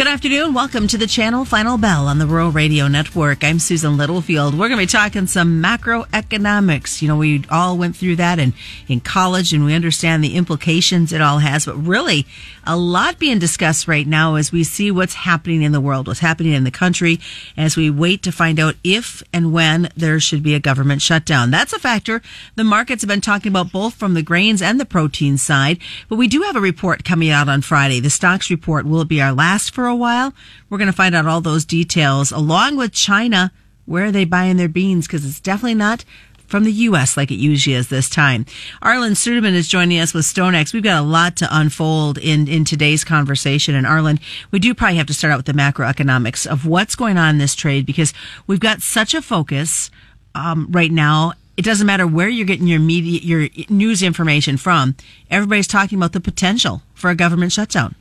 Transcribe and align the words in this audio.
Good 0.00 0.08
afternoon. 0.08 0.54
Welcome 0.54 0.86
to 0.86 0.96
the 0.96 1.06
channel 1.06 1.44
Final 1.44 1.76
Bell 1.76 2.08
on 2.08 2.18
the 2.18 2.26
Rural 2.26 2.50
Radio 2.50 2.88
Network. 2.88 3.44
I'm 3.44 3.58
Susan 3.58 3.98
Littlefield. 3.98 4.54
We're 4.54 4.68
going 4.68 4.80
to 4.80 4.86
be 4.86 4.86
talking 4.86 5.26
some 5.26 5.62
macroeconomics. 5.62 7.02
You 7.02 7.08
know, 7.08 7.18
we 7.18 7.44
all 7.50 7.76
went 7.76 7.96
through 7.96 8.16
that 8.16 8.38
in, 8.38 8.54
in 8.88 9.00
college 9.00 9.52
and 9.52 9.62
we 9.62 9.74
understand 9.74 10.24
the 10.24 10.36
implications 10.36 11.12
it 11.12 11.20
all 11.20 11.40
has, 11.40 11.66
but 11.66 11.76
really 11.76 12.26
a 12.66 12.78
lot 12.78 13.18
being 13.18 13.38
discussed 13.38 13.88
right 13.88 14.06
now 14.06 14.36
as 14.36 14.50
we 14.50 14.64
see 14.64 14.90
what's 14.90 15.12
happening 15.12 15.60
in 15.60 15.72
the 15.72 15.82
world, 15.82 16.06
what's 16.06 16.20
happening 16.20 16.54
in 16.54 16.64
the 16.64 16.70
country, 16.70 17.20
as 17.58 17.76
we 17.76 17.90
wait 17.90 18.22
to 18.22 18.32
find 18.32 18.58
out 18.58 18.76
if 18.82 19.22
and 19.34 19.52
when 19.52 19.90
there 19.96 20.18
should 20.18 20.42
be 20.42 20.54
a 20.54 20.60
government 20.60 21.02
shutdown. 21.02 21.50
That's 21.50 21.74
a 21.74 21.78
factor 21.78 22.22
the 22.54 22.64
markets 22.64 23.02
have 23.02 23.08
been 23.08 23.20
talking 23.20 23.52
about 23.52 23.70
both 23.70 23.94
from 23.94 24.14
the 24.14 24.22
grains 24.22 24.62
and 24.62 24.80
the 24.80 24.86
protein 24.86 25.36
side, 25.36 25.78
but 26.08 26.16
we 26.16 26.26
do 26.26 26.40
have 26.42 26.56
a 26.56 26.60
report 26.60 27.04
coming 27.04 27.28
out 27.28 27.50
on 27.50 27.60
Friday. 27.60 28.00
The 28.00 28.08
stocks 28.08 28.48
report 28.48 28.86
will 28.86 29.04
be 29.04 29.20
our 29.20 29.32
last 29.32 29.74
for 29.74 29.89
a 29.90 29.96
while. 29.96 30.32
We're 30.68 30.78
going 30.78 30.86
to 30.86 30.96
find 30.96 31.14
out 31.14 31.26
all 31.26 31.40
those 31.40 31.64
details 31.64 32.32
along 32.32 32.76
with 32.76 32.92
China. 32.92 33.52
Where 33.84 34.06
are 34.06 34.12
they 34.12 34.24
buying 34.24 34.56
their 34.56 34.68
beans? 34.68 35.06
Because 35.06 35.26
it's 35.26 35.40
definitely 35.40 35.74
not 35.74 36.04
from 36.50 36.64
the 36.64 36.72
U.S. 36.72 37.16
like 37.16 37.30
it 37.30 37.36
usually 37.36 37.76
is 37.76 37.88
this 37.88 38.10
time. 38.10 38.44
Arlan 38.82 39.12
Suderman 39.12 39.52
is 39.52 39.68
joining 39.68 40.00
us 40.00 40.12
with 40.12 40.24
StoneX. 40.24 40.74
We've 40.74 40.82
got 40.82 41.00
a 41.00 41.06
lot 41.06 41.36
to 41.36 41.48
unfold 41.50 42.18
in, 42.18 42.48
in 42.48 42.64
today's 42.64 43.04
conversation. 43.04 43.74
And 43.74 43.86
Arlan, 43.86 44.20
we 44.50 44.58
do 44.58 44.74
probably 44.74 44.96
have 44.96 45.06
to 45.06 45.14
start 45.14 45.32
out 45.32 45.38
with 45.38 45.46
the 45.46 45.52
macroeconomics 45.52 46.46
of 46.46 46.66
what's 46.66 46.96
going 46.96 47.16
on 47.16 47.30
in 47.30 47.38
this 47.38 47.54
trade 47.54 47.86
because 47.86 48.12
we've 48.48 48.60
got 48.60 48.82
such 48.82 49.14
a 49.14 49.22
focus 49.22 49.90
um, 50.34 50.66
right 50.70 50.90
now. 50.90 51.32
It 51.56 51.64
doesn't 51.64 51.86
matter 51.86 52.06
where 52.06 52.28
you're 52.28 52.46
getting 52.46 52.66
your 52.66 52.80
media, 52.80 53.20
your 53.22 53.48
news 53.68 54.02
information 54.02 54.56
from. 54.56 54.96
Everybody's 55.30 55.68
talking 55.68 55.98
about 55.98 56.12
the 56.12 56.20
potential 56.20 56.82
for 56.94 57.10
a 57.10 57.14
government 57.14 57.52
shutdown. 57.52 57.94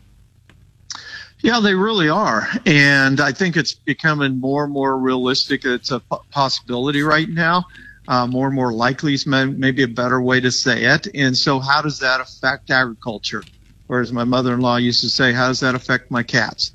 Yeah, 1.41 1.61
they 1.61 1.73
really 1.73 2.09
are. 2.09 2.49
And 2.65 3.21
I 3.21 3.31
think 3.31 3.55
it's 3.55 3.73
becoming 3.73 4.39
more 4.39 4.65
and 4.65 4.73
more 4.73 4.97
realistic. 4.97 5.63
It's 5.63 5.91
a 5.91 5.99
possibility 5.99 7.01
right 7.01 7.29
now. 7.29 7.65
Uh, 8.07 8.25
more 8.25 8.47
and 8.47 8.55
more 8.55 8.73
likely 8.73 9.13
is 9.13 9.27
maybe 9.27 9.83
a 9.83 9.87
better 9.87 10.19
way 10.19 10.39
to 10.39 10.51
say 10.51 10.85
it. 10.85 11.07
And 11.13 11.37
so, 11.37 11.59
how 11.59 11.81
does 11.81 11.99
that 11.99 12.19
affect 12.19 12.71
agriculture? 12.71 13.43
Whereas 13.85 14.11
my 14.11 14.23
mother 14.23 14.53
in 14.53 14.61
law 14.61 14.77
used 14.77 15.01
to 15.01 15.09
say, 15.09 15.31
how 15.31 15.47
does 15.47 15.59
that 15.59 15.75
affect 15.75 16.09
my 16.09 16.23
cats? 16.23 16.73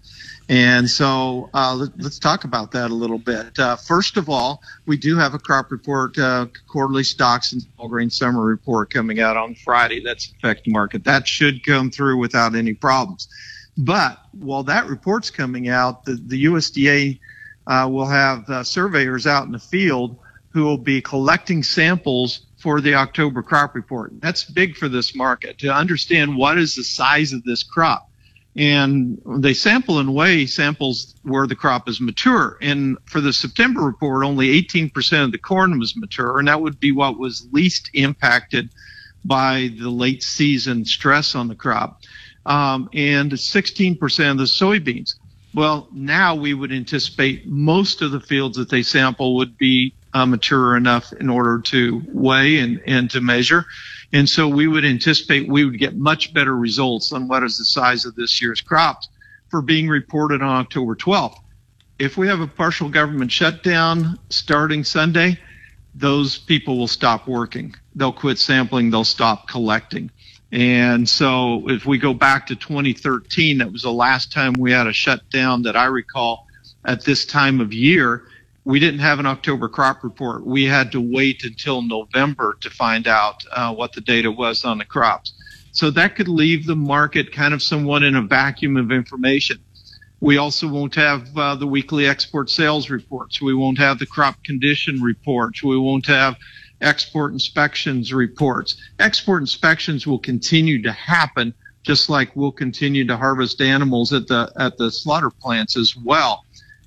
And 0.48 0.88
so, 0.88 1.50
uh, 1.52 1.74
let, 1.74 2.06
us 2.06 2.18
talk 2.18 2.44
about 2.44 2.72
that 2.72 2.90
a 2.90 2.94
little 2.94 3.18
bit. 3.18 3.58
Uh, 3.58 3.76
first 3.76 4.16
of 4.16 4.28
all, 4.28 4.62
we 4.86 4.96
do 4.96 5.16
have 5.16 5.34
a 5.34 5.38
crop 5.38 5.72
report, 5.72 6.16
uh, 6.18 6.46
quarterly 6.68 7.04
stocks 7.04 7.52
and 7.52 7.62
small 7.62 7.88
grain 7.88 8.10
summer 8.10 8.42
report 8.42 8.92
coming 8.92 9.20
out 9.20 9.36
on 9.36 9.54
Friday. 9.56 10.00
That's 10.00 10.32
affect 10.38 10.68
market. 10.68 11.04
That 11.04 11.26
should 11.26 11.64
come 11.64 11.90
through 11.90 12.18
without 12.18 12.54
any 12.54 12.74
problems. 12.74 13.28
But 13.76 14.20
while 14.32 14.62
that 14.64 14.86
report's 14.86 15.30
coming 15.30 15.68
out, 15.68 16.04
the, 16.04 16.14
the 16.14 16.44
USDA 16.44 17.18
uh, 17.66 17.88
will 17.90 18.06
have 18.06 18.48
uh, 18.48 18.62
surveyors 18.62 19.26
out 19.26 19.46
in 19.46 19.52
the 19.52 19.58
field 19.58 20.18
who 20.50 20.62
will 20.62 20.78
be 20.78 21.00
collecting 21.00 21.62
samples 21.62 22.46
for 22.58 22.80
the 22.80 22.94
October 22.94 23.42
crop 23.42 23.74
report. 23.74 24.12
That's 24.20 24.44
big 24.44 24.76
for 24.76 24.88
this 24.88 25.14
market 25.14 25.58
to 25.58 25.68
understand 25.68 26.36
what 26.36 26.58
is 26.58 26.76
the 26.76 26.84
size 26.84 27.32
of 27.32 27.42
this 27.44 27.62
crop. 27.62 28.08
And 28.56 29.20
they 29.26 29.52
sample 29.52 29.98
and 29.98 30.14
weigh 30.14 30.46
samples 30.46 31.16
where 31.22 31.48
the 31.48 31.56
crop 31.56 31.88
is 31.88 32.00
mature. 32.00 32.56
And 32.62 32.96
for 33.06 33.20
the 33.20 33.32
September 33.32 33.80
report, 33.80 34.24
only 34.24 34.62
18% 34.62 35.24
of 35.24 35.32
the 35.32 35.38
corn 35.38 35.76
was 35.80 35.96
mature, 35.96 36.38
and 36.38 36.46
that 36.46 36.60
would 36.60 36.78
be 36.78 36.92
what 36.92 37.18
was 37.18 37.48
least 37.50 37.90
impacted 37.94 38.70
by 39.24 39.70
the 39.76 39.90
late 39.90 40.22
season 40.22 40.84
stress 40.84 41.34
on 41.34 41.48
the 41.48 41.56
crop 41.56 42.02
um, 42.46 42.88
and 42.92 43.32
16% 43.32 44.30
of 44.30 44.38
the 44.38 44.44
soybeans. 44.44 45.14
Well, 45.54 45.88
now 45.92 46.34
we 46.34 46.52
would 46.52 46.72
anticipate 46.72 47.46
most 47.46 48.02
of 48.02 48.10
the 48.10 48.20
fields 48.20 48.56
that 48.56 48.68
they 48.68 48.82
sample 48.82 49.36
would 49.36 49.56
be 49.56 49.94
uh, 50.12 50.26
mature 50.26 50.76
enough 50.76 51.12
in 51.12 51.28
order 51.30 51.60
to 51.60 52.02
weigh 52.08 52.58
and, 52.58 52.80
and 52.86 53.10
to 53.10 53.20
measure. 53.20 53.64
And 54.12 54.28
so 54.28 54.48
we 54.48 54.68
would 54.68 54.84
anticipate 54.84 55.48
we 55.48 55.64
would 55.64 55.78
get 55.78 55.96
much 55.96 56.34
better 56.34 56.56
results 56.56 57.12
on 57.12 57.28
what 57.28 57.42
is 57.42 57.58
the 57.58 57.64
size 57.64 58.04
of 58.04 58.14
this 58.14 58.40
year's 58.40 58.60
crops 58.60 59.08
for 59.48 59.62
being 59.62 59.88
reported 59.88 60.42
on 60.42 60.60
October 60.60 60.94
12th. 60.94 61.36
If 61.98 62.16
we 62.16 62.26
have 62.26 62.40
a 62.40 62.46
partial 62.46 62.88
government 62.88 63.30
shutdown 63.30 64.18
starting 64.28 64.82
Sunday, 64.82 65.38
those 65.94 66.38
people 66.38 66.76
will 66.76 66.88
stop 66.88 67.28
working. 67.28 67.74
They'll 67.94 68.12
quit 68.12 68.38
sampling. 68.38 68.90
They'll 68.90 69.04
stop 69.04 69.48
collecting. 69.48 70.10
And 70.54 71.08
so 71.08 71.68
if 71.68 71.84
we 71.84 71.98
go 71.98 72.14
back 72.14 72.46
to 72.46 72.54
2013, 72.54 73.58
that 73.58 73.72
was 73.72 73.82
the 73.82 73.92
last 73.92 74.30
time 74.30 74.52
we 74.52 74.70
had 74.70 74.86
a 74.86 74.92
shutdown 74.92 75.62
that 75.62 75.76
I 75.76 75.86
recall 75.86 76.46
at 76.84 77.04
this 77.04 77.26
time 77.26 77.60
of 77.60 77.72
year. 77.72 78.28
We 78.64 78.78
didn't 78.78 79.00
have 79.00 79.18
an 79.18 79.26
October 79.26 79.68
crop 79.68 80.04
report. 80.04 80.46
We 80.46 80.64
had 80.64 80.92
to 80.92 81.00
wait 81.00 81.42
until 81.42 81.82
November 81.82 82.56
to 82.60 82.70
find 82.70 83.08
out 83.08 83.44
uh, 83.50 83.74
what 83.74 83.94
the 83.94 84.00
data 84.00 84.30
was 84.30 84.64
on 84.64 84.78
the 84.78 84.84
crops. 84.84 85.32
So 85.72 85.90
that 85.90 86.14
could 86.14 86.28
leave 86.28 86.66
the 86.66 86.76
market 86.76 87.32
kind 87.32 87.52
of 87.52 87.60
somewhat 87.60 88.04
in 88.04 88.14
a 88.14 88.22
vacuum 88.22 88.76
of 88.76 88.92
information. 88.92 89.58
We 90.20 90.36
also 90.36 90.68
won't 90.68 90.94
have 90.94 91.36
uh, 91.36 91.56
the 91.56 91.66
weekly 91.66 92.06
export 92.06 92.48
sales 92.48 92.90
reports. 92.90 93.42
We 93.42 93.54
won't 93.54 93.78
have 93.78 93.98
the 93.98 94.06
crop 94.06 94.42
condition 94.44 95.02
reports. 95.02 95.64
We 95.64 95.76
won't 95.76 96.06
have 96.06 96.36
export 96.80 97.32
inspections 97.32 98.12
reports. 98.12 98.76
Export 98.98 99.42
inspections 99.42 100.06
will 100.06 100.18
continue 100.18 100.82
to 100.82 100.92
happen, 100.92 101.54
just 101.82 102.08
like 102.08 102.34
we'll 102.34 102.52
continue 102.52 103.06
to 103.06 103.16
harvest 103.16 103.60
animals 103.60 104.12
at 104.12 104.26
the 104.26 104.52
at 104.56 104.76
the 104.76 104.90
slaughter 104.90 105.30
plants 105.30 105.76
as 105.76 105.96
well. 105.96 106.44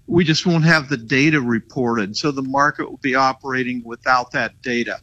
We 0.08 0.24
just 0.24 0.46
won't 0.46 0.66
have 0.66 0.88
the 0.88 0.98
data 0.98 1.42
reported, 1.42 2.16
so 2.16 2.32
the 2.32 2.42
market 2.42 2.90
will 2.90 2.98
be 2.98 3.16
operating 3.16 3.84
without 3.84 4.32
that 4.32 4.62
data, 4.62 5.00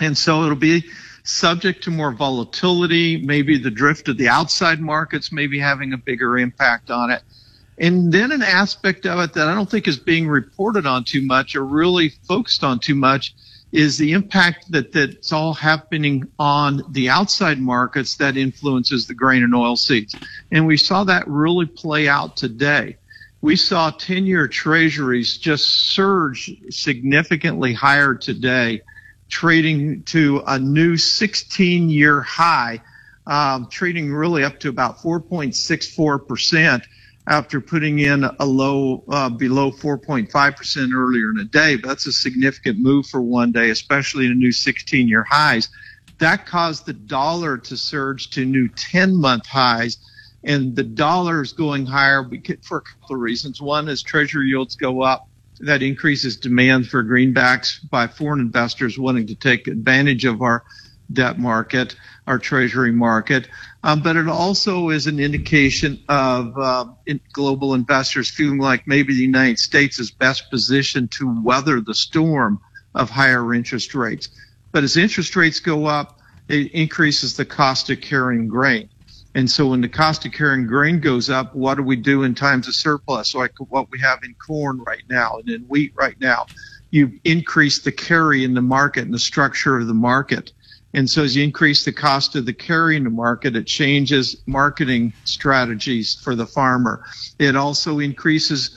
and 0.00 0.16
so 0.16 0.44
it'll 0.44 0.56
be 0.56 0.84
subject 1.24 1.84
to 1.84 1.90
more 1.90 2.12
volatility. 2.12 3.18
Maybe 3.18 3.58
the 3.58 3.70
drift 3.70 4.08
of 4.08 4.16
the 4.16 4.28
outside 4.28 4.80
markets 4.80 5.30
may 5.30 5.46
be 5.46 5.58
having 5.58 5.92
a 5.92 5.98
bigger 5.98 6.38
impact 6.38 6.90
on 6.90 7.10
it. 7.10 7.22
And 7.80 8.10
then 8.10 8.32
an 8.32 8.42
aspect 8.42 9.06
of 9.06 9.20
it 9.20 9.34
that 9.34 9.46
I 9.46 9.54
don't 9.54 9.70
think 9.70 9.86
is 9.86 9.98
being 9.98 10.26
reported 10.26 10.84
on 10.84 11.04
too 11.04 11.22
much 11.22 11.54
or 11.54 11.64
really 11.64 12.08
focused 12.26 12.64
on 12.64 12.80
too 12.80 12.96
much 12.96 13.34
is 13.72 13.98
the 13.98 14.12
impact 14.12 14.70
that 14.72 14.92
that's 14.92 15.32
all 15.32 15.52
happening 15.52 16.30
on 16.38 16.82
the 16.90 17.10
outside 17.10 17.60
markets 17.60 18.16
that 18.16 18.36
influences 18.36 19.06
the 19.06 19.14
grain 19.14 19.42
and 19.42 19.54
oil 19.54 19.76
seeds. 19.76 20.14
And 20.50 20.66
we 20.66 20.76
saw 20.76 21.04
that 21.04 21.28
really 21.28 21.66
play 21.66 22.08
out 22.08 22.36
today. 22.36 22.96
We 23.40 23.56
saw 23.56 23.90
10 23.90 24.26
year 24.26 24.48
treasuries 24.48 25.36
just 25.36 25.68
surge 25.68 26.50
significantly 26.70 27.72
higher 27.72 28.14
today, 28.14 28.82
trading 29.28 30.02
to 30.04 30.42
a 30.46 30.58
new 30.58 30.96
16 30.96 31.90
year 31.90 32.22
high, 32.22 32.82
um, 33.26 33.68
trading 33.68 34.12
really 34.12 34.42
up 34.42 34.60
to 34.60 34.70
about 34.70 34.98
4.64 34.98 36.26
percent 36.26 36.84
after 37.28 37.60
putting 37.60 37.98
in 37.98 38.24
a 38.24 38.44
low 38.44 39.04
uh, 39.08 39.28
below 39.28 39.70
4.5% 39.70 40.94
earlier 40.94 41.30
in 41.30 41.36
the 41.36 41.44
day. 41.44 41.76
That's 41.76 42.06
a 42.06 42.12
significant 42.12 42.78
move 42.78 43.06
for 43.06 43.20
one 43.20 43.52
day, 43.52 43.68
especially 43.70 44.24
in 44.26 44.32
a 44.32 44.34
new 44.34 44.50
16 44.50 45.06
year 45.06 45.24
highs. 45.24 45.68
That 46.18 46.46
caused 46.46 46.86
the 46.86 46.94
dollar 46.94 47.58
to 47.58 47.76
surge 47.76 48.30
to 48.30 48.44
new 48.44 48.68
10 48.68 49.14
month 49.14 49.46
highs. 49.46 49.98
And 50.42 50.74
the 50.74 50.84
dollar 50.84 51.42
is 51.42 51.52
going 51.52 51.84
higher 51.84 52.24
for 52.62 52.78
a 52.78 52.82
couple 52.82 53.16
of 53.16 53.20
reasons. 53.20 53.60
One 53.60 53.88
is 53.88 54.02
treasury 54.02 54.48
yields 54.48 54.74
go 54.74 55.02
up. 55.02 55.28
That 55.60 55.82
increases 55.82 56.36
demand 56.36 56.86
for 56.86 57.04
greenbacks 57.04 57.88
by 57.90 58.06
foreign 58.06 58.40
investors 58.40 58.98
wanting 58.98 59.26
to 59.26 59.34
take 59.34 59.66
advantage 59.66 60.24
of 60.24 60.40
our 60.40 60.64
debt 61.12 61.38
market, 61.38 61.96
our 62.26 62.38
treasury 62.38 62.92
market. 62.92 63.48
Um, 63.82 64.02
but 64.02 64.16
it 64.16 64.28
also 64.28 64.90
is 64.90 65.06
an 65.06 65.20
indication 65.20 66.02
of 66.08 66.58
uh, 66.58 66.86
in 67.06 67.20
global 67.32 67.74
investors 67.74 68.28
feeling 68.28 68.58
like 68.58 68.86
maybe 68.86 69.14
the 69.14 69.22
United 69.22 69.58
States 69.58 69.98
is 69.98 70.10
best 70.10 70.50
positioned 70.50 71.10
to 71.12 71.42
weather 71.42 71.80
the 71.80 71.94
storm 71.94 72.60
of 72.94 73.10
higher 73.10 73.54
interest 73.54 73.94
rates. 73.94 74.28
But 74.72 74.84
as 74.84 74.96
interest 74.96 75.36
rates 75.36 75.60
go 75.60 75.86
up, 75.86 76.18
it 76.48 76.72
increases 76.72 77.36
the 77.36 77.44
cost 77.44 77.90
of 77.90 78.00
carrying 78.00 78.48
grain. 78.48 78.88
And 79.34 79.50
so 79.50 79.68
when 79.68 79.80
the 79.80 79.88
cost 79.88 80.24
of 80.26 80.32
carrying 80.32 80.66
grain 80.66 81.00
goes 81.00 81.30
up, 81.30 81.54
what 81.54 81.76
do 81.76 81.82
we 81.82 81.96
do 81.96 82.22
in 82.22 82.34
times 82.34 82.66
of 82.66 82.74
surplus, 82.74 83.34
like 83.34 83.52
what 83.58 83.90
we 83.90 84.00
have 84.00 84.20
in 84.24 84.34
corn 84.34 84.78
right 84.78 85.02
now 85.08 85.36
and 85.38 85.48
in 85.48 85.62
wheat 85.62 85.92
right 85.94 86.18
now? 86.20 86.46
You 86.90 87.12
increase 87.24 87.80
the 87.80 87.92
carry 87.92 88.44
in 88.44 88.54
the 88.54 88.62
market 88.62 89.04
and 89.04 89.12
the 89.12 89.18
structure 89.18 89.78
of 89.78 89.86
the 89.86 89.94
market. 89.94 90.52
And 90.98 91.08
so 91.08 91.22
as 91.22 91.36
you 91.36 91.44
increase 91.44 91.84
the 91.84 91.92
cost 91.92 92.34
of 92.34 92.44
the 92.44 92.52
carrying 92.52 93.14
market, 93.14 93.54
it 93.54 93.68
changes 93.68 94.42
marketing 94.46 95.12
strategies 95.22 96.16
for 96.16 96.34
the 96.34 96.44
farmer. 96.44 97.04
It 97.38 97.54
also 97.54 98.00
increases 98.00 98.76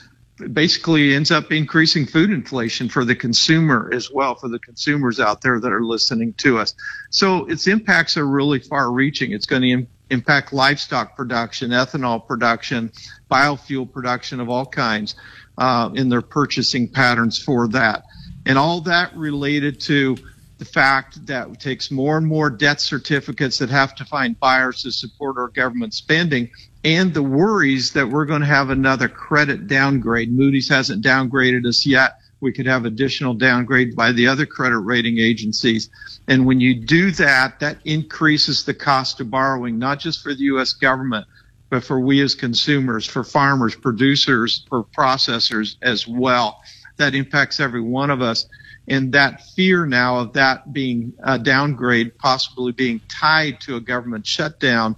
basically 0.52 1.16
ends 1.16 1.32
up 1.32 1.50
increasing 1.50 2.06
food 2.06 2.30
inflation 2.30 2.88
for 2.88 3.04
the 3.04 3.16
consumer 3.16 3.90
as 3.92 4.08
well, 4.08 4.36
for 4.36 4.48
the 4.48 4.60
consumers 4.60 5.18
out 5.18 5.40
there 5.40 5.58
that 5.58 5.72
are 5.72 5.82
listening 5.82 6.32
to 6.34 6.60
us. 6.60 6.76
So 7.10 7.46
its 7.46 7.66
impacts 7.66 8.16
are 8.16 8.26
really 8.26 8.60
far 8.60 8.92
reaching. 8.92 9.32
It's 9.32 9.46
going 9.46 9.62
to 9.62 9.86
impact 10.10 10.52
livestock 10.52 11.16
production, 11.16 11.70
ethanol 11.70 12.24
production, 12.24 12.92
biofuel 13.32 13.90
production 13.90 14.38
of 14.38 14.48
all 14.48 14.66
kinds 14.66 15.16
uh, 15.58 15.90
in 15.94 16.08
their 16.08 16.22
purchasing 16.22 16.88
patterns 16.88 17.42
for 17.42 17.66
that. 17.70 18.04
And 18.46 18.56
all 18.56 18.80
that 18.82 19.16
related 19.16 19.80
to 19.82 20.16
the 20.62 20.70
fact 20.70 21.26
that 21.26 21.48
it 21.48 21.58
takes 21.58 21.90
more 21.90 22.16
and 22.16 22.24
more 22.24 22.48
debt 22.48 22.80
certificates 22.80 23.58
that 23.58 23.68
have 23.68 23.96
to 23.96 24.04
find 24.04 24.38
buyers 24.38 24.82
to 24.82 24.92
support 24.92 25.36
our 25.36 25.48
government 25.48 25.92
spending 25.92 26.48
and 26.84 27.12
the 27.12 27.22
worries 27.22 27.94
that 27.94 28.08
we're 28.08 28.26
going 28.26 28.42
to 28.42 28.46
have 28.46 28.70
another 28.70 29.08
credit 29.08 29.66
downgrade. 29.66 30.32
Moody's 30.32 30.68
hasn't 30.68 31.04
downgraded 31.04 31.66
us 31.66 31.84
yet. 31.84 32.20
We 32.38 32.52
could 32.52 32.66
have 32.66 32.84
additional 32.84 33.34
downgrade 33.34 33.96
by 33.96 34.12
the 34.12 34.28
other 34.28 34.46
credit 34.46 34.78
rating 34.78 35.18
agencies. 35.18 35.90
And 36.28 36.46
when 36.46 36.60
you 36.60 36.76
do 36.76 37.10
that, 37.10 37.58
that 37.58 37.78
increases 37.84 38.64
the 38.64 38.74
cost 38.74 39.20
of 39.20 39.32
borrowing, 39.32 39.80
not 39.80 39.98
just 39.98 40.22
for 40.22 40.32
the 40.32 40.44
U.S. 40.44 40.74
government, 40.74 41.26
but 41.70 41.82
for 41.82 41.98
we 41.98 42.20
as 42.20 42.36
consumers, 42.36 43.04
for 43.04 43.24
farmers, 43.24 43.74
producers, 43.74 44.64
for 44.68 44.84
processors 44.84 45.74
as 45.82 46.06
well. 46.06 46.60
That 46.98 47.16
impacts 47.16 47.58
every 47.58 47.80
one 47.80 48.10
of 48.10 48.22
us. 48.22 48.46
And 48.88 49.12
that 49.12 49.42
fear 49.54 49.86
now 49.86 50.18
of 50.18 50.32
that 50.32 50.72
being 50.72 51.12
a 51.22 51.38
downgrade, 51.38 52.18
possibly 52.18 52.72
being 52.72 53.00
tied 53.08 53.60
to 53.62 53.76
a 53.76 53.80
government 53.80 54.26
shutdown, 54.26 54.96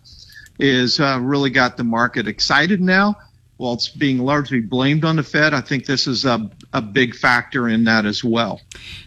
is 0.58 1.00
uh, 1.00 1.19
really 1.20 1.50
got 1.50 1.76
the 1.76 1.84
market 1.84 2.26
excited 2.28 2.81
now. 2.81 3.16
While 3.56 3.75
it's 3.75 3.88
being 3.88 4.19
largely 4.19 4.60
blamed 4.60 5.04
on 5.04 5.16
the 5.16 5.22
Fed, 5.22 5.54
I 5.54 5.60
think 5.60 5.86
this 5.86 6.08
is 6.08 6.25
a, 6.25 6.50
a 6.72 6.82
big 6.82 7.14
factor 7.14 7.69
in 7.69 7.84
that 7.84 8.04
as 8.04 8.25
well. 8.25 8.60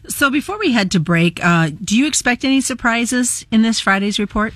So 0.08 0.30
before 0.30 0.58
we 0.58 0.72
head 0.72 0.90
to 0.92 1.02
break, 1.02 1.44
uh, 1.44 1.72
do 1.84 1.98
you 1.98 2.08
expect 2.08 2.46
any 2.46 2.62
surprises 2.62 3.46
in 3.52 3.62
this 3.62 3.82
Friday's 3.82 4.20
report? 4.20 4.54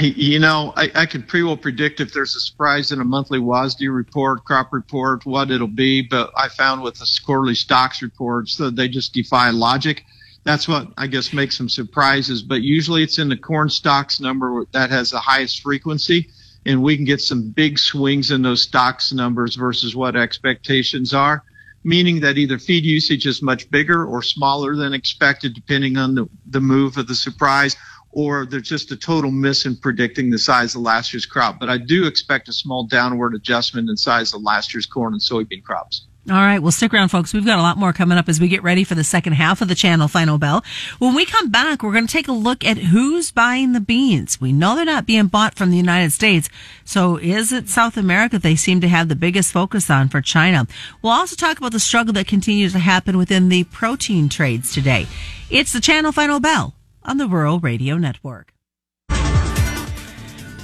You 0.00 0.38
know, 0.38 0.72
I, 0.76 0.90
I 0.94 1.06
can 1.06 1.24
pretty 1.24 1.42
well 1.42 1.56
predict 1.56 1.98
if 1.98 2.12
there's 2.12 2.36
a 2.36 2.40
surprise 2.40 2.92
in 2.92 3.00
a 3.00 3.04
monthly 3.04 3.40
WASDE 3.40 3.92
report, 3.92 4.44
crop 4.44 4.72
report, 4.72 5.26
what 5.26 5.50
it'll 5.50 5.66
be. 5.66 6.02
But 6.02 6.30
I 6.36 6.48
found 6.48 6.82
with 6.82 6.94
the 6.94 7.20
quarterly 7.26 7.56
stocks 7.56 8.00
reports 8.00 8.56
that 8.58 8.76
they 8.76 8.86
just 8.86 9.12
defy 9.12 9.50
logic 9.50 10.04
that's 10.44 10.66
what 10.66 10.88
I 10.96 11.06
guess 11.06 11.32
makes 11.32 11.56
some 11.56 11.68
surprises. 11.68 12.42
But 12.42 12.62
usually 12.62 13.02
it's 13.02 13.18
in 13.18 13.28
the 13.28 13.36
corn 13.36 13.68
stocks 13.68 14.20
number 14.20 14.64
that 14.72 14.90
has 14.90 15.10
the 15.10 15.20
highest 15.20 15.62
frequency, 15.62 16.28
and 16.66 16.82
we 16.82 16.96
can 16.96 17.04
get 17.04 17.20
some 17.20 17.50
big 17.50 17.78
swings 17.78 18.30
in 18.30 18.42
those 18.42 18.62
stocks 18.62 19.12
numbers 19.12 19.54
versus 19.54 19.94
what 19.94 20.16
expectations 20.16 21.14
are, 21.14 21.44
meaning 21.84 22.20
that 22.20 22.38
either 22.38 22.58
feed 22.58 22.84
usage 22.84 23.26
is 23.26 23.42
much 23.42 23.70
bigger 23.70 24.04
or 24.04 24.22
smaller 24.22 24.74
than 24.76 24.92
expected, 24.92 25.54
depending 25.54 25.96
on 25.96 26.14
the, 26.14 26.28
the 26.46 26.60
move 26.60 26.96
of 26.96 27.06
the 27.06 27.14
surprise, 27.14 27.76
or 28.12 28.46
there's 28.46 28.68
just 28.68 28.92
a 28.92 28.96
total 28.96 29.30
miss 29.30 29.66
in 29.66 29.76
predicting 29.76 30.30
the 30.30 30.38
size 30.38 30.74
of 30.74 30.82
last 30.82 31.12
year's 31.12 31.26
crop. 31.26 31.58
But 31.58 31.70
I 31.70 31.78
do 31.78 32.06
expect 32.06 32.48
a 32.48 32.52
small 32.52 32.84
downward 32.86 33.34
adjustment 33.34 33.90
in 33.90 33.96
size 33.96 34.34
of 34.34 34.42
last 34.42 34.72
year's 34.74 34.86
corn 34.86 35.14
and 35.14 35.20
soybean 35.20 35.62
crops. 35.64 36.06
All 36.30 36.36
right. 36.36 36.60
Well, 36.60 36.70
stick 36.70 36.94
around, 36.94 37.08
folks. 37.08 37.34
We've 37.34 37.44
got 37.44 37.58
a 37.58 37.62
lot 37.62 37.78
more 37.78 37.92
coming 37.92 38.16
up 38.16 38.28
as 38.28 38.38
we 38.38 38.46
get 38.46 38.62
ready 38.62 38.84
for 38.84 38.94
the 38.94 39.02
second 39.02 39.32
half 39.32 39.60
of 39.60 39.66
the 39.66 39.74
channel 39.74 40.06
final 40.06 40.38
bell. 40.38 40.62
When 41.00 41.16
we 41.16 41.24
come 41.24 41.50
back, 41.50 41.82
we're 41.82 41.90
going 41.90 42.06
to 42.06 42.12
take 42.12 42.28
a 42.28 42.32
look 42.32 42.64
at 42.64 42.78
who's 42.78 43.32
buying 43.32 43.72
the 43.72 43.80
beans. 43.80 44.40
We 44.40 44.52
know 44.52 44.76
they're 44.76 44.84
not 44.84 45.04
being 45.04 45.26
bought 45.26 45.56
from 45.56 45.70
the 45.72 45.76
United 45.76 46.12
States. 46.12 46.48
So 46.84 47.16
is 47.16 47.50
it 47.50 47.68
South 47.68 47.96
America 47.96 48.38
they 48.38 48.54
seem 48.54 48.80
to 48.82 48.88
have 48.88 49.08
the 49.08 49.16
biggest 49.16 49.50
focus 49.50 49.90
on 49.90 50.10
for 50.10 50.20
China? 50.20 50.68
We'll 51.02 51.12
also 51.12 51.34
talk 51.34 51.58
about 51.58 51.72
the 51.72 51.80
struggle 51.80 52.12
that 52.12 52.28
continues 52.28 52.72
to 52.74 52.78
happen 52.78 53.18
within 53.18 53.48
the 53.48 53.64
protein 53.64 54.28
trades 54.28 54.72
today. 54.72 55.08
It's 55.50 55.72
the 55.72 55.80
channel 55.80 56.12
final 56.12 56.38
bell 56.38 56.72
on 57.04 57.18
the 57.18 57.28
Rural 57.28 57.60
Radio 57.60 57.96
Network. 57.96 58.52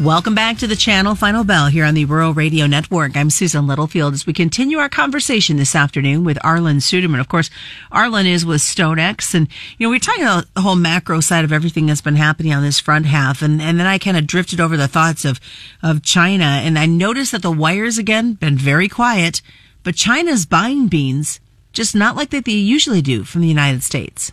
Welcome 0.00 0.36
back 0.36 0.58
to 0.58 0.68
the 0.68 0.76
channel 0.76 1.16
Final 1.16 1.42
Bell 1.42 1.66
here 1.66 1.84
on 1.84 1.94
the 1.94 2.04
Rural 2.04 2.32
Radio 2.32 2.68
Network. 2.68 3.16
I'm 3.16 3.30
Susan 3.30 3.66
Littlefield 3.66 4.14
as 4.14 4.28
we 4.28 4.32
continue 4.32 4.78
our 4.78 4.88
conversation 4.88 5.56
this 5.56 5.74
afternoon 5.74 6.22
with 6.22 6.38
Arlan 6.44 6.76
Suderman. 6.76 7.18
Of 7.18 7.28
course, 7.28 7.50
Arlan 7.90 8.24
is 8.24 8.46
with 8.46 8.60
StoneX 8.60 9.34
and, 9.34 9.48
you 9.76 9.84
know, 9.84 9.90
we're 9.90 9.98
talking 9.98 10.22
about 10.22 10.54
the 10.54 10.60
whole 10.60 10.76
macro 10.76 11.18
side 11.18 11.44
of 11.44 11.52
everything 11.52 11.86
that's 11.86 12.00
been 12.00 12.14
happening 12.14 12.52
on 12.52 12.62
this 12.62 12.78
front 12.78 13.06
half. 13.06 13.42
And, 13.42 13.60
and 13.60 13.80
then 13.80 13.88
I 13.88 13.98
kind 13.98 14.16
of 14.16 14.28
drifted 14.28 14.60
over 14.60 14.76
the 14.76 14.86
thoughts 14.86 15.24
of, 15.24 15.40
of 15.82 16.04
China 16.04 16.44
and 16.44 16.78
I 16.78 16.86
noticed 16.86 17.32
that 17.32 17.42
the 17.42 17.50
wires 17.50 17.98
again 17.98 18.34
been 18.34 18.56
very 18.56 18.88
quiet, 18.88 19.42
but 19.82 19.96
China's 19.96 20.46
buying 20.46 20.86
beans 20.86 21.40
just 21.72 21.96
not 21.96 22.14
like 22.14 22.30
that 22.30 22.44
they 22.44 22.52
usually 22.52 23.02
do 23.02 23.24
from 23.24 23.40
the 23.40 23.48
United 23.48 23.82
States. 23.82 24.30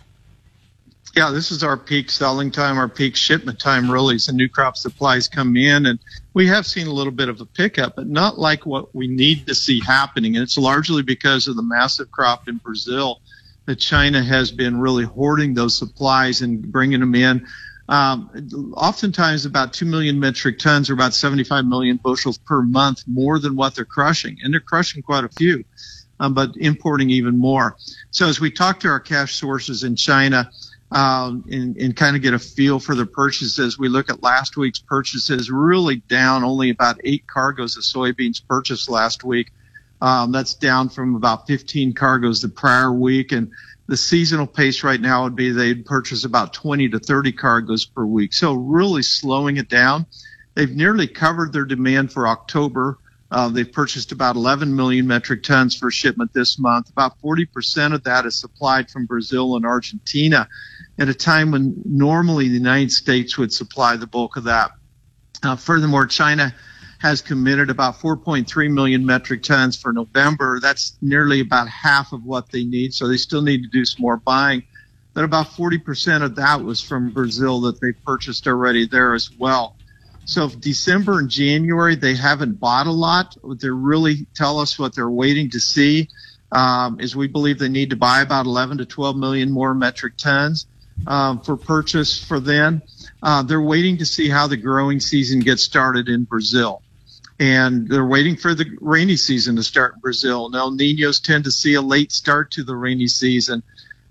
Yeah, 1.16 1.30
this 1.30 1.50
is 1.50 1.62
our 1.62 1.78
peak 1.78 2.10
selling 2.10 2.50
time, 2.50 2.76
our 2.76 2.90
peak 2.90 3.16
shipment 3.16 3.58
time, 3.58 3.90
really, 3.90 4.16
as 4.16 4.26
the 4.26 4.34
new 4.34 4.50
crop 4.50 4.76
supplies 4.76 5.28
come 5.28 5.56
in. 5.56 5.86
And 5.86 5.98
we 6.34 6.46
have 6.48 6.66
seen 6.66 6.88
a 6.88 6.92
little 6.92 7.12
bit 7.12 7.30
of 7.30 7.40
a 7.40 7.46
pickup, 7.46 7.96
but 7.96 8.06
not 8.06 8.38
like 8.38 8.66
what 8.66 8.94
we 8.94 9.06
need 9.06 9.46
to 9.46 9.54
see 9.54 9.80
happening. 9.80 10.36
And 10.36 10.42
it's 10.42 10.58
largely 10.58 11.02
because 11.02 11.48
of 11.48 11.56
the 11.56 11.62
massive 11.62 12.10
crop 12.10 12.48
in 12.48 12.58
Brazil 12.58 13.22
that 13.64 13.76
China 13.76 14.22
has 14.22 14.52
been 14.52 14.78
really 14.78 15.04
hoarding 15.04 15.54
those 15.54 15.78
supplies 15.78 16.42
and 16.42 16.70
bringing 16.70 17.00
them 17.00 17.14
in. 17.14 17.46
Um, 17.88 18.74
oftentimes 18.76 19.46
about 19.46 19.72
2 19.72 19.86
million 19.86 20.20
metric 20.20 20.58
tons 20.58 20.90
or 20.90 20.92
about 20.92 21.14
75 21.14 21.64
million 21.64 21.96
bushels 21.96 22.36
per 22.36 22.60
month 22.60 23.04
more 23.06 23.38
than 23.38 23.56
what 23.56 23.74
they're 23.74 23.86
crushing. 23.86 24.36
And 24.42 24.52
they're 24.52 24.60
crushing 24.60 25.00
quite 25.02 25.24
a 25.24 25.30
few, 25.30 25.64
um, 26.20 26.34
but 26.34 26.58
importing 26.58 27.08
even 27.08 27.38
more. 27.38 27.78
So 28.10 28.28
as 28.28 28.38
we 28.38 28.50
talk 28.50 28.80
to 28.80 28.88
our 28.88 29.00
cash 29.00 29.34
sources 29.34 29.82
in 29.82 29.96
China, 29.96 30.50
um, 30.90 31.44
and, 31.50 31.76
and 31.76 31.96
kind 31.96 32.16
of 32.16 32.22
get 32.22 32.34
a 32.34 32.38
feel 32.38 32.78
for 32.78 32.94
the 32.94 33.06
purchases. 33.06 33.78
We 33.78 33.88
look 33.88 34.08
at 34.08 34.22
last 34.22 34.56
week's 34.56 34.78
purchases, 34.78 35.50
really 35.50 35.96
down 35.96 36.44
only 36.44 36.70
about 36.70 37.00
eight 37.04 37.26
cargoes 37.26 37.76
of 37.76 37.82
soybeans 37.82 38.40
purchased 38.46 38.88
last 38.88 39.24
week. 39.24 39.52
Um, 40.00 40.30
that's 40.30 40.54
down 40.54 40.88
from 40.90 41.16
about 41.16 41.46
15 41.46 41.94
cargoes 41.94 42.40
the 42.42 42.48
prior 42.48 42.92
week. 42.92 43.32
And 43.32 43.50
the 43.88 43.96
seasonal 43.96 44.46
pace 44.46 44.84
right 44.84 45.00
now 45.00 45.24
would 45.24 45.36
be 45.36 45.50
they'd 45.50 45.86
purchase 45.86 46.24
about 46.24 46.52
20 46.52 46.90
to 46.90 46.98
30 46.98 47.32
cargoes 47.32 47.84
per 47.86 48.04
week. 48.04 48.32
So 48.34 48.54
really 48.54 49.02
slowing 49.02 49.56
it 49.56 49.68
down. 49.68 50.06
They've 50.54 50.74
nearly 50.74 51.06
covered 51.06 51.52
their 51.52 51.64
demand 51.64 52.12
for 52.12 52.28
October. 52.28 52.98
Uh, 53.30 53.48
they've 53.48 53.72
purchased 53.72 54.12
about 54.12 54.36
11 54.36 54.74
million 54.74 55.06
metric 55.06 55.42
tons 55.42 55.76
for 55.76 55.90
shipment 55.90 56.32
this 56.32 56.58
month. 56.58 56.88
About 56.90 57.20
40% 57.20 57.92
of 57.92 58.04
that 58.04 58.24
is 58.24 58.38
supplied 58.38 58.90
from 58.90 59.06
Brazil 59.06 59.56
and 59.56 59.66
Argentina 59.66 60.48
at 60.98 61.08
a 61.08 61.14
time 61.14 61.50
when 61.50 61.74
normally 61.84 62.48
the 62.48 62.54
United 62.54 62.92
States 62.92 63.36
would 63.36 63.52
supply 63.52 63.96
the 63.96 64.06
bulk 64.06 64.36
of 64.36 64.44
that. 64.44 64.70
Uh, 65.42 65.56
furthermore, 65.56 66.06
China 66.06 66.54
has 66.98 67.20
committed 67.20 67.68
about 67.68 67.98
4.3 68.00 68.70
million 68.70 69.04
metric 69.04 69.42
tons 69.42 69.76
for 69.76 69.92
November. 69.92 70.60
That's 70.60 70.96
nearly 71.02 71.40
about 71.40 71.68
half 71.68 72.12
of 72.12 72.24
what 72.24 72.50
they 72.50 72.64
need, 72.64 72.94
so 72.94 73.06
they 73.06 73.16
still 73.16 73.42
need 73.42 73.62
to 73.62 73.68
do 73.68 73.84
some 73.84 74.02
more 74.02 74.16
buying. 74.16 74.62
But 75.12 75.24
about 75.24 75.48
40% 75.48 76.22
of 76.22 76.36
that 76.36 76.62
was 76.62 76.80
from 76.80 77.10
Brazil 77.10 77.60
that 77.62 77.80
they 77.80 77.92
purchased 77.92 78.46
already 78.46 78.86
there 78.86 79.14
as 79.14 79.30
well. 79.30 79.75
So 80.26 80.48
December 80.48 81.20
and 81.20 81.30
January, 81.30 81.94
they 81.94 82.16
haven't 82.16 82.58
bought 82.58 82.88
a 82.88 82.92
lot. 82.92 83.36
They 83.60 83.70
really 83.70 84.26
tell 84.34 84.58
us 84.58 84.76
what 84.76 84.94
they're 84.94 85.08
waiting 85.08 85.50
to 85.50 85.60
see 85.60 86.08
um, 86.50 87.00
is 87.00 87.14
we 87.14 87.28
believe 87.28 87.60
they 87.60 87.68
need 87.68 87.90
to 87.90 87.96
buy 87.96 88.22
about 88.22 88.44
11 88.44 88.78
to 88.78 88.86
12 88.86 89.16
million 89.16 89.52
more 89.52 89.72
metric 89.72 90.14
tons 90.16 90.66
um, 91.06 91.40
for 91.40 91.56
purchase 91.56 92.22
for 92.22 92.40
then. 92.40 92.82
Uh, 93.22 93.44
they're 93.44 93.62
waiting 93.62 93.98
to 93.98 94.06
see 94.06 94.28
how 94.28 94.48
the 94.48 94.56
growing 94.56 94.98
season 94.98 95.38
gets 95.38 95.62
started 95.62 96.08
in 96.08 96.24
Brazil. 96.24 96.82
And 97.38 97.88
they're 97.88 98.06
waiting 98.06 98.36
for 98.36 98.54
the 98.54 98.66
rainy 98.80 99.16
season 99.16 99.54
to 99.56 99.62
start 99.62 99.94
in 99.94 100.00
Brazil. 100.00 100.48
Now, 100.48 100.70
Ninos 100.70 101.20
tend 101.20 101.44
to 101.44 101.52
see 101.52 101.74
a 101.74 101.82
late 101.82 102.10
start 102.10 102.50
to 102.52 102.64
the 102.64 102.74
rainy 102.74 103.06
season. 103.06 103.62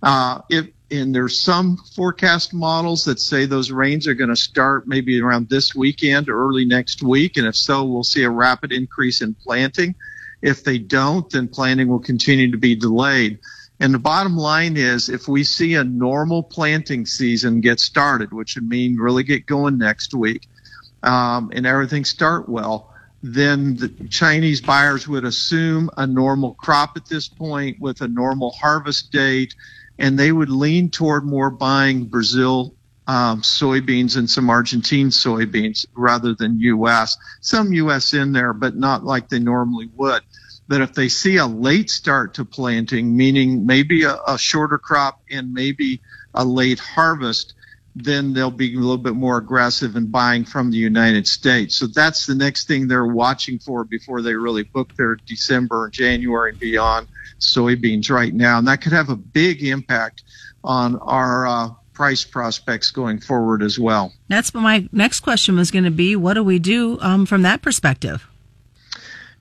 Uh, 0.02 0.42
if, 0.50 0.68
and 0.92 1.14
there's 1.14 1.40
some 1.40 1.78
forecast 1.78 2.54
models 2.54 3.06
that 3.06 3.20
say 3.20 3.46
those 3.46 3.72
rains 3.72 4.08
are 4.08 4.14
going 4.14 4.30
to 4.30 4.36
start 4.36 4.88
maybe 4.88 5.20
around 5.20 5.50
this 5.50 5.74
weekend 5.74 6.30
or 6.30 6.48
early 6.48 6.66
next 6.66 7.02
week. 7.02 7.38
And 7.38 7.48
if 7.48 7.56
so, 7.56 7.84
we'll 7.84 8.04
see 8.04 8.24
a 8.24 8.30
rapid 8.30 8.72
increase 8.72 9.22
in 9.22 9.34
planting. 9.34 9.96
If 10.42 10.64
they 10.64 10.78
don't, 10.78 11.30
then 11.30 11.48
planting 11.48 11.88
will 11.88 12.00
continue 12.00 12.52
to 12.52 12.58
be 12.58 12.76
delayed. 12.76 13.40
And 13.80 13.94
the 13.94 14.00
bottom 14.00 14.38
line 14.38 14.78
is 14.78 15.10
if 15.10 15.28
we 15.28 15.44
see 15.44 15.74
a 15.76 15.84
normal 15.84 16.44
planting 16.44 17.06
season 17.06 17.62
get 17.62 17.80
started, 17.80 18.32
which 18.32 18.56
would 18.56 18.70
mean 18.70 18.98
really 18.98 19.24
get 19.24 19.46
going 19.46 19.78
next 19.78 20.14
week, 20.14 20.48
um, 21.04 21.52
and 21.54 21.66
everything 21.66 22.06
start 22.06 22.48
well, 22.48 22.94
then 23.22 23.76
the 23.76 23.90
Chinese 24.10 24.62
buyers 24.62 25.08
would 25.08 25.26
assume 25.26 25.90
a 25.98 26.06
normal 26.06 26.54
crop 26.54 26.96
at 26.96 27.08
this 27.08 27.28
point 27.28 27.80
with 27.80 28.02
a 28.02 28.08
normal 28.08 28.52
harvest 28.52 29.12
date, 29.12 29.56
and 29.98 30.18
they 30.18 30.32
would 30.32 30.50
lean 30.50 30.90
toward 30.90 31.26
more 31.26 31.50
buying 31.50 32.06
Brazil 32.06 32.76
um, 33.08 33.42
soybeans 33.42 34.18
and 34.18 34.30
some 34.30 34.50
Argentine 34.50 35.10
soybeans 35.10 35.86
rather 35.96 36.34
than 36.34 36.60
U.S. 36.60 37.18
Some 37.42 37.72
U.S. 37.74 38.14
in 38.14 38.32
there, 38.32 38.54
but 38.54 38.76
not 38.76 39.04
like 39.04 39.30
they 39.30 39.40
normally 39.40 39.90
would 39.96 40.24
that 40.68 40.82
if 40.82 40.94
they 40.94 41.10
see 41.10 41.38
a 41.38 41.46
late 41.46 41.90
start 41.90 42.34
to 42.36 42.46
planting, 42.46 43.16
meaning 43.16 43.66
maybe 43.66 44.04
a, 44.04 44.18
a 44.28 44.38
shorter 44.38 44.78
crop 44.78 45.22
and 45.30 45.54
maybe 45.54 46.02
a 46.34 46.44
late 46.44 46.80
harvest, 46.80 47.54
then 47.96 48.34
they'll 48.34 48.52
be 48.52 48.76
a 48.76 48.80
little 48.80 48.98
bit 48.98 49.16
more 49.16 49.38
aggressive 49.38 49.96
in 49.96 50.08
buying 50.08 50.44
from 50.44 50.72
the 50.72 50.78
United 50.78 51.28
States. 51.28 51.76
So 51.76 51.88
that's 51.88 52.26
the 52.26 52.36
next 52.36 52.68
thing 52.68 52.88
they're 52.88 53.06
watching 53.06 53.60
for 53.60 53.86
before 53.86 54.22
they 54.22 54.34
really 54.34 54.64
book 54.64 54.94
their 54.98 55.16
December, 55.16 55.86
and 55.86 55.94
January, 55.94 56.52
and 56.52 56.60
beyond 56.60 57.08
soybeans 57.40 58.10
right 58.10 58.34
now. 58.34 58.58
And 58.58 58.68
that 58.68 58.82
could 58.82 58.94
have 58.94 59.10
a 59.10 59.16
big 59.16 59.64
impact 59.64 60.24
on 60.64 60.98
our 60.98 61.48
uh, 61.48 61.70
price 61.94 62.24
prospects 62.24 62.92
going 62.92 63.20
forward 63.20 63.64
as 63.64 63.80
well. 63.80 64.14
That's 64.28 64.54
what 64.54 64.62
my 64.62 64.88
next 64.92 65.22
question 65.22 65.56
was 65.56 65.72
going 65.72 65.86
to 65.86 65.92
be. 65.92 66.16
What 66.16 66.34
do 66.34 66.44
we 66.44 66.60
do 66.60 67.00
um, 67.02 67.26
from 67.26 67.42
that 67.44 67.62
perspective? 67.62 68.28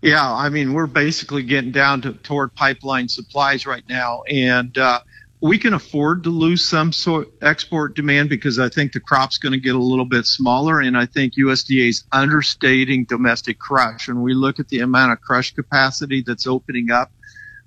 Yeah, 0.01 0.31
I 0.31 0.51
mean, 0.51 0.75
we're 0.75 0.87
basically 0.87 1.43
getting 1.43 1.73
down 1.73 2.03
to 2.03 2.13
toward 2.13 2.55
pipeline 2.55 3.09
supplies 3.09 3.67
right 3.67 3.85
now, 3.89 4.23
and 4.25 4.77
uh, 4.77 5.01
we 5.41 5.59
can 5.59 5.73
afford 5.73 6.25
to 6.25 6.31
lose 6.31 6.63
some 6.65 6.93
sort 6.93 7.29
export 7.41 7.97
demand 7.97 8.29
because 8.29 8.59
I 8.59 8.69
think 8.69 8.93
the 8.93 9.01
crop's 9.01 9.39
going 9.39 9.53
to 9.53 9.59
get 9.59 9.75
a 9.75 9.79
little 9.79 10.05
bit 10.05 10.27
smaller, 10.27 10.81
and 10.81 10.97
I 10.97 11.07
think 11.07 11.35
USDA 11.35 11.89
is 11.89 12.05
understating 12.13 13.05
domestic 13.05 13.59
crush. 13.59 14.09
And 14.09 14.23
we 14.23 14.35
look 14.35 14.61
at 14.61 14.69
the 14.69 14.81
amount 14.81 15.13
of 15.13 15.21
crush 15.23 15.55
capacity 15.55 16.23
that's 16.27 16.47
opening 16.47 16.91
up 16.91 17.11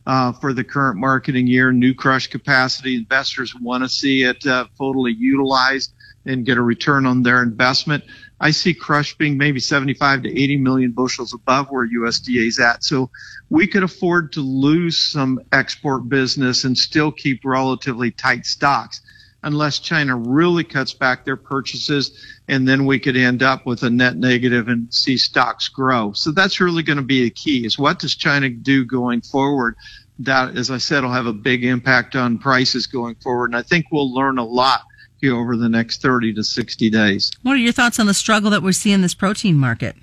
uh, 0.07 0.31
for 0.31 0.53
the 0.53 0.63
current 0.63 0.97
marketing 0.97 1.45
year, 1.47 1.73
new 1.73 1.93
crush 1.93 2.27
capacity. 2.27 2.95
Investors 2.95 3.53
want 3.53 3.83
to 3.83 3.89
see 3.89 4.23
it 4.23 4.43
uh, 4.47 4.65
totally 4.77 5.11
utilized 5.11 5.93
and 6.25 6.45
get 6.45 6.57
a 6.57 6.61
return 6.61 7.05
on 7.05 7.23
their 7.23 7.43
investment. 7.43 8.05
I 8.39 8.51
see 8.51 8.73
crush 8.73 9.17
being 9.17 9.37
maybe 9.37 9.59
75 9.59 10.23
to 10.23 10.29
80 10.29 10.57
million 10.57 10.91
bushels 10.91 11.33
above 11.33 11.67
where 11.71 11.87
USDA 11.87 12.47
is 12.47 12.59
at. 12.59 12.85
So 12.85 13.09
we 13.49 13.67
could 13.67 13.83
afford 13.83 14.31
to 14.33 14.41
lose 14.41 15.11
some 15.11 15.41
export 15.51 16.07
business 16.07 16.63
and 16.63 16.77
still 16.77 17.11
keep 17.11 17.41
relatively 17.43 18.11
tight 18.11 18.45
stocks 18.45 19.01
unless 19.43 19.79
China 19.79 20.15
really 20.15 20.63
cuts 20.63 20.93
back 20.93 21.23
their 21.23 21.37
purchases 21.37 22.11
and 22.47 22.67
then 22.67 22.85
we 22.85 22.99
could 22.99 23.15
end 23.15 23.43
up 23.43 23.65
with 23.65 23.83
a 23.83 23.89
net 23.89 24.17
negative 24.17 24.67
and 24.67 24.93
see 24.93 25.17
stocks 25.17 25.69
grow. 25.69 26.11
So 26.13 26.31
that's 26.31 26.59
really 26.59 26.83
going 26.83 26.97
to 26.97 27.03
be 27.03 27.25
a 27.25 27.29
key 27.29 27.65
is 27.65 27.77
what 27.77 27.99
does 27.99 28.15
China 28.15 28.49
do 28.49 28.85
going 28.85 29.21
forward? 29.21 29.75
That, 30.19 30.57
as 30.57 30.71
I 30.71 30.79
said, 30.79 31.03
will 31.03 31.11
have 31.11 31.27
a 31.27 31.33
big 31.33 31.63
impact 31.63 32.15
on 32.15 32.39
prices 32.39 32.87
going 32.87 33.15
forward. 33.15 33.51
And 33.51 33.55
I 33.55 33.61
think 33.61 33.85
we'll 33.91 34.13
learn 34.13 34.39
a 34.39 34.45
lot 34.45 34.81
here 35.21 35.35
over 35.35 35.55
the 35.55 35.69
next 35.69 36.01
30 36.01 36.33
to 36.33 36.43
60 36.43 36.89
days. 36.89 37.31
What 37.43 37.53
are 37.53 37.57
your 37.57 37.71
thoughts 37.71 37.99
on 37.99 38.07
the 38.07 38.13
struggle 38.13 38.49
that 38.51 38.63
we're 38.63 38.71
seeing 38.71 38.95
in 38.95 39.01
this 39.01 39.13
protein 39.13 39.57
market? 39.57 39.95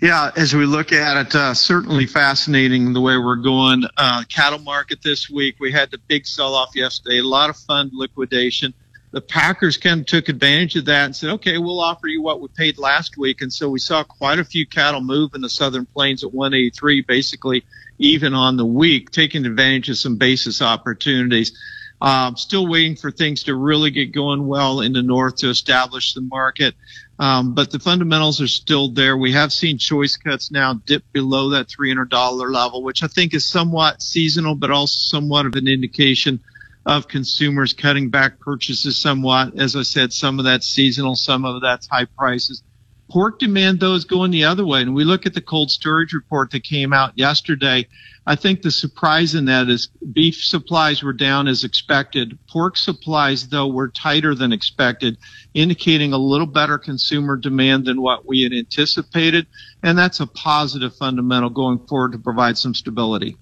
Yeah, 0.00 0.30
as 0.34 0.54
we 0.54 0.64
look 0.64 0.92
at 0.92 1.26
it, 1.26 1.34
uh, 1.34 1.52
certainly 1.52 2.06
fascinating 2.06 2.94
the 2.94 3.02
way 3.02 3.18
we're 3.18 3.36
going. 3.36 3.84
Uh, 3.98 4.24
cattle 4.34 4.58
market 4.58 5.02
this 5.02 5.28
week, 5.28 5.56
we 5.60 5.72
had 5.72 5.90
the 5.90 5.98
big 6.08 6.26
sell 6.26 6.54
off 6.54 6.74
yesterday, 6.74 7.18
a 7.18 7.22
lot 7.22 7.50
of 7.50 7.56
fund 7.58 7.90
liquidation. 7.92 8.72
The 9.10 9.20
Packers 9.20 9.76
kind 9.76 10.00
of 10.00 10.06
took 10.06 10.30
advantage 10.30 10.74
of 10.76 10.86
that 10.86 11.04
and 11.04 11.14
said, 11.14 11.30
okay, 11.30 11.58
we'll 11.58 11.80
offer 11.80 12.06
you 12.06 12.22
what 12.22 12.40
we 12.40 12.48
paid 12.48 12.78
last 12.78 13.18
week. 13.18 13.42
And 13.42 13.52
so 13.52 13.68
we 13.68 13.78
saw 13.78 14.02
quite 14.02 14.38
a 14.38 14.44
few 14.44 14.66
cattle 14.66 15.02
move 15.02 15.34
in 15.34 15.42
the 15.42 15.50
Southern 15.50 15.84
Plains 15.84 16.24
at 16.24 16.32
183, 16.32 17.02
basically 17.02 17.66
even 17.98 18.32
on 18.32 18.56
the 18.56 18.64
week, 18.64 19.10
taking 19.10 19.44
advantage 19.44 19.90
of 19.90 19.98
some 19.98 20.16
basis 20.16 20.62
opportunities. 20.62 21.52
Um, 22.00 22.36
still 22.36 22.66
waiting 22.66 22.96
for 22.96 23.10
things 23.10 23.42
to 23.42 23.54
really 23.54 23.90
get 23.90 24.12
going 24.12 24.46
well 24.46 24.80
in 24.80 24.94
the 24.94 25.02
north 25.02 25.36
to 25.36 25.50
establish 25.50 26.14
the 26.14 26.22
market. 26.22 26.74
Um, 27.20 27.52
but 27.52 27.70
the 27.70 27.78
fundamentals 27.78 28.40
are 28.40 28.48
still 28.48 28.88
there. 28.88 29.14
We 29.14 29.32
have 29.32 29.52
seen 29.52 29.76
choice 29.76 30.16
cuts 30.16 30.50
now 30.50 30.80
dip 30.86 31.04
below 31.12 31.50
that 31.50 31.68
$300 31.68 32.50
level, 32.50 32.82
which 32.82 33.02
I 33.02 33.08
think 33.08 33.34
is 33.34 33.46
somewhat 33.46 34.00
seasonal, 34.00 34.54
but 34.54 34.70
also 34.70 34.94
somewhat 34.96 35.44
of 35.44 35.54
an 35.54 35.68
indication 35.68 36.40
of 36.86 37.08
consumers 37.08 37.74
cutting 37.74 38.08
back 38.08 38.40
purchases 38.40 38.96
somewhat. 38.96 39.60
As 39.60 39.76
I 39.76 39.82
said, 39.82 40.14
some 40.14 40.38
of 40.38 40.46
that's 40.46 40.66
seasonal, 40.66 41.14
some 41.14 41.44
of 41.44 41.60
that's 41.60 41.86
high 41.88 42.06
prices. 42.06 42.62
Pork 43.10 43.40
demand, 43.40 43.80
though, 43.80 43.94
is 43.94 44.04
going 44.04 44.30
the 44.30 44.44
other 44.44 44.64
way. 44.64 44.82
And 44.82 44.94
we 44.94 45.04
look 45.04 45.26
at 45.26 45.34
the 45.34 45.40
cold 45.40 45.70
storage 45.70 46.12
report 46.12 46.52
that 46.52 46.62
came 46.62 46.92
out 46.92 47.18
yesterday. 47.18 47.88
I 48.26 48.36
think 48.36 48.62
the 48.62 48.70
surprise 48.70 49.34
in 49.34 49.46
that 49.46 49.68
is 49.68 49.88
beef 50.12 50.36
supplies 50.36 51.02
were 51.02 51.12
down 51.12 51.48
as 51.48 51.64
expected. 51.64 52.38
Pork 52.48 52.76
supplies, 52.76 53.48
though, 53.48 53.66
were 53.66 53.88
tighter 53.88 54.34
than 54.36 54.52
expected, 54.52 55.18
indicating 55.54 56.12
a 56.12 56.18
little 56.18 56.46
better 56.46 56.78
consumer 56.78 57.36
demand 57.36 57.86
than 57.86 58.00
what 58.00 58.26
we 58.26 58.42
had 58.44 58.52
anticipated. 58.52 59.46
And 59.82 59.98
that's 59.98 60.20
a 60.20 60.26
positive 60.26 60.94
fundamental 60.94 61.50
going 61.50 61.80
forward 61.86 62.12
to 62.12 62.18
provide 62.18 62.58
some 62.58 62.74
stability. 62.74 63.36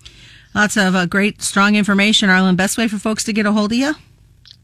Lots 0.55 0.79
of 0.79 0.95
uh, 0.95 1.05
great, 1.05 1.43
strong 1.43 1.75
information, 1.75 2.31
Arlan. 2.31 2.57
Best 2.57 2.79
way 2.79 2.89
for 2.89 2.99
folks 2.99 3.25
to 3.25 3.35
get 3.35 3.45
a 3.45 3.53
hold 3.53 3.73
of 3.73 3.79
you? 3.79 3.95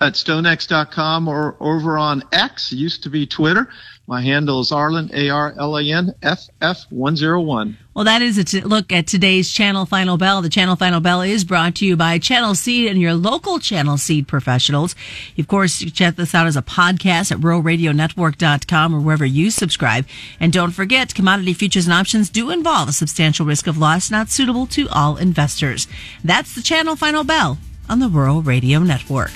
At 0.05 0.13
stonex.com 0.13 1.29
or 1.29 1.57
over 1.61 1.97
on 1.97 2.23
X, 2.31 2.71
used 2.71 3.03
to 3.05 3.09
be 3.09 3.27
Twitter. 3.27 3.71
My 4.07 4.21
handle 4.21 4.61
is 4.61 4.71
Arlan, 4.71 5.11
A-R-L-A-N-F-F-101. 5.15 7.77
Well, 7.95 8.05
that 8.05 8.21
is 8.21 8.37
a 8.37 8.45
t- 8.45 8.61
look 8.61 8.93
at 8.93 9.07
today's 9.07 9.51
Channel 9.51 9.87
Final 9.87 10.19
Bell. 10.19 10.43
The 10.43 10.51
Channel 10.51 10.77
Final 10.77 11.01
Bell 11.01 11.23
is 11.23 11.43
brought 11.43 11.77
to 11.77 11.87
you 11.87 11.97
by 11.97 12.19
Channel 12.19 12.55
Seed 12.55 12.91
and 12.91 13.01
your 13.01 13.15
local 13.15 13.59
Channel 13.59 13.97
Seed 13.97 14.29
professionals. 14.29 14.95
Of 15.39 15.49
course, 15.49 15.79
check 15.79 16.17
this 16.17 16.35
out 16.35 16.47
as 16.47 16.59
a 16.59 16.61
podcast 16.61 17.33
at 17.33 17.39
ruralradionetwork.com 17.39 18.95
or 18.95 19.01
wherever 19.01 19.25
you 19.25 19.51
subscribe. 19.51 20.07
And 20.39 20.53
don't 20.53 20.73
forget, 20.73 21.15
commodity 21.15 21.55
futures 21.55 21.87
and 21.87 21.95
options 21.95 22.29
do 22.29 22.51
involve 22.51 22.91
a 22.91 22.93
substantial 22.93 23.47
risk 23.47 23.67
of 23.67 23.79
loss 23.79 24.11
not 24.11 24.29
suitable 24.29 24.67
to 24.67 24.87
all 24.91 25.17
investors. 25.17 25.89
That's 26.23 26.55
the 26.55 26.61
Channel 26.61 26.97
Final 26.97 27.25
Bell 27.25 27.57
on 27.89 28.01
the 28.01 28.11
Rural 28.11 28.43
Radio 28.43 28.81
Network. 28.81 29.33